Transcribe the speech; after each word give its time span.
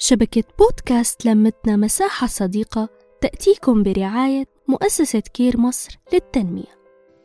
شبكة 0.00 0.44
بودكاست 0.58 1.26
لمتنا 1.26 1.76
مساحة 1.76 2.26
صديقة 2.26 2.88
تأتيكم 3.20 3.82
برعاية 3.82 4.44
مؤسسة 4.68 5.20
كير 5.20 5.60
مصر 5.60 5.98
للتنمية. 6.12 6.78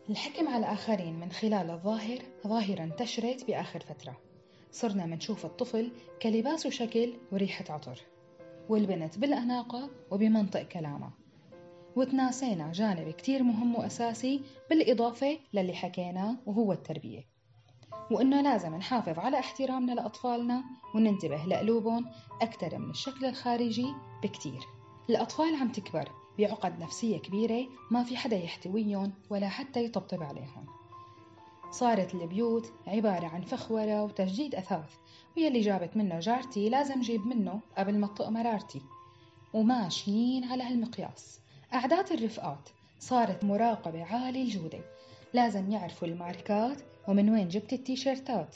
الحكم 0.10 0.48
على 0.48 0.57
الآخرين 0.57 1.20
من 1.20 1.31
خلال 1.31 1.70
الظاهر 1.70 2.20
ظاهرة 2.47 2.83
انتشرت 2.83 3.47
بآخر 3.47 3.79
فترة. 3.79 4.17
صرنا 4.71 5.05
منشوف 5.05 5.46
الطفل 5.46 5.91
كلباس 6.21 6.65
وشكل 6.65 7.13
وريحة 7.31 7.65
عطر. 7.70 8.01
والبنت 8.70 9.17
بالأناقة 9.17 9.90
وبمنطق 10.12 10.63
كلامها 10.63 11.13
وتناسينا 11.96 12.71
جانب 12.71 13.10
كتير 13.10 13.44
مهم 13.44 13.76
وأساسي 13.76 14.42
بالإضافة 14.69 15.40
للي 15.53 15.74
حكيناه 15.74 16.35
وهو 16.45 16.73
التربية. 16.73 17.33
وإنه 18.12 18.41
لازم 18.41 18.76
نحافظ 18.76 19.20
على 19.20 19.40
احترامنا 19.40 19.91
لأطفالنا 19.91 20.63
وننتبه 20.95 21.45
لقلوبهم 21.45 22.05
أكثر 22.41 22.77
من 22.77 22.90
الشكل 22.90 23.26
الخارجي 23.26 23.94
بكتير. 24.23 24.62
الأطفال 25.09 25.55
عم 25.55 25.71
تكبر 25.71 26.12
بعقد 26.39 26.79
نفسية 26.79 27.17
كبيرة 27.17 27.67
ما 27.91 28.03
في 28.03 28.17
حدا 28.17 28.38
يحتويهم 28.38 29.13
ولا 29.29 29.49
حتى 29.49 29.85
يطبطب 29.85 30.23
عليهم. 30.23 30.66
صارت 31.71 32.16
البيوت 32.16 32.73
عبارة 32.88 33.27
عن 33.27 33.41
فخورة 33.41 34.04
وتجديد 34.04 34.55
أثاث 34.55 34.95
ويلي 35.38 35.62
جابت 35.62 35.98
منه 35.98 36.20
جارتي 36.20 36.70
لازم 36.70 37.01
جيب 37.01 37.27
منه 37.27 37.59
قبل 37.77 37.98
ما 37.98 38.07
تطق 38.07 38.29
مرارتي. 38.29 38.81
وماشيين 39.54 40.43
على 40.43 40.63
هالمقياس. 40.63 41.40
أعداد 41.73 42.12
الرفقات 42.12 42.70
صارت 43.03 43.43
مراقبة 43.43 44.03
عالي 44.03 44.41
الجودة. 44.41 44.80
لازم 45.34 45.71
يعرفوا 45.71 46.07
الماركات 46.07 46.77
ومن 47.07 47.29
وين 47.29 47.48
جبت 47.48 47.73
التيشيرتات. 47.73 48.55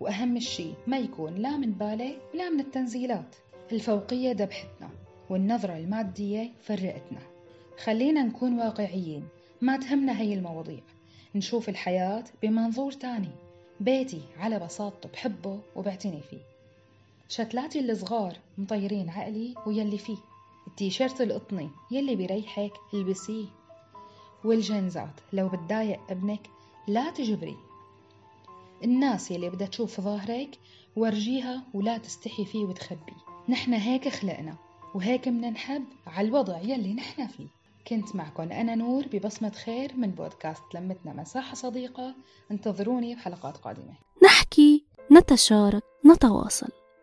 وأهم 0.00 0.36
الشي 0.36 0.70
ما 0.86 0.98
يكون 0.98 1.34
لا 1.34 1.56
من 1.56 1.72
بالي 1.72 2.18
ولا 2.34 2.50
من 2.50 2.60
التنزيلات. 2.60 3.36
الفوقية 3.72 4.32
ذبحتنا 4.32 4.90
والنظرة 5.30 5.76
المادية 5.76 6.52
فرقتنا. 6.62 7.20
خلينا 7.84 8.22
نكون 8.22 8.58
واقعيين 8.58 9.28
ما 9.60 9.76
تهمنا 9.76 10.20
هي 10.20 10.34
المواضيع. 10.34 10.80
نشوف 11.34 11.68
الحياة 11.68 12.24
بمنظور 12.42 12.92
تاني. 12.92 13.30
بيتي 13.80 14.22
على 14.36 14.58
بساطته 14.58 15.08
بحبه 15.08 15.60
وبعتني 15.76 16.20
فيه. 16.30 16.42
شتلاتي 17.28 17.80
الصغار 17.80 18.36
مطيرين 18.58 19.10
عقلي 19.10 19.54
ويلي 19.66 19.98
فيه. 19.98 20.18
التيشيرت 20.66 21.20
القطني 21.20 21.70
يلي 21.90 22.16
بيريحك 22.16 22.72
البسيه. 22.94 23.46
والجنزات 24.44 25.20
لو 25.32 25.48
بتضايق 25.48 26.00
ابنك 26.10 26.40
لا 26.88 27.10
تجبري. 27.10 27.56
الناس 28.84 29.30
يلي 29.30 29.50
بدها 29.50 29.66
تشوف 29.66 30.00
ظهرك 30.00 30.58
ورجيها 30.96 31.62
ولا 31.74 31.98
تستحي 31.98 32.44
فيه 32.44 32.64
وتخبي. 32.64 33.14
نحن 33.48 33.74
هيك 33.74 34.08
خلقنا 34.08 34.54
وهيك 34.94 35.28
بدنا 35.28 35.50
نحب 35.50 35.84
على 36.06 36.28
الوضع 36.28 36.60
يلي 36.60 36.94
نحن 36.94 37.26
فيه. 37.26 37.46
كنت 37.88 38.16
معكم 38.16 38.52
أنا 38.52 38.74
نور 38.74 39.04
ببصمة 39.12 39.50
خير 39.50 39.96
من 39.96 40.10
بودكاست 40.10 40.62
لمتنا 40.74 41.12
مساحة 41.12 41.54
صديقة. 41.54 42.14
انتظروني 42.50 43.14
بحلقات 43.14 43.56
قادمة. 43.56 43.94
نحكي 44.24 44.84
نتشارك 45.12 45.82
نتواصل. 46.06 46.68